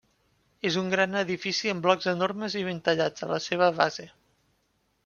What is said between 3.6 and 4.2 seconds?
base.